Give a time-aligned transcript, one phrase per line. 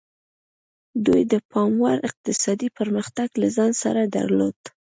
[1.05, 4.57] دوی د پاموړ اقتصادي پرمختګ له ځان سره درلود.